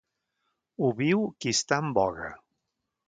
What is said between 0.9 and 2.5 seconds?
viu qui està en voga.